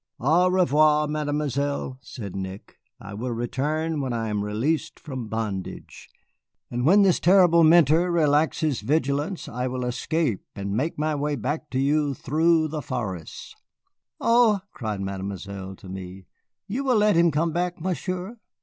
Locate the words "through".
12.15-12.69